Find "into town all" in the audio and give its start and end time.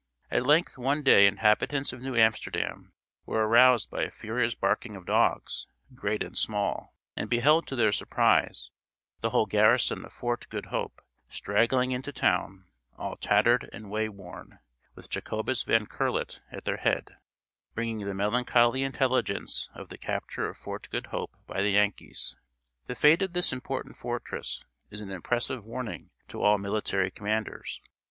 11.91-13.15